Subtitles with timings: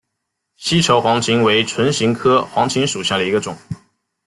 [0.55, 3.55] 西畴黄芩为唇形科黄芩属下的一个种。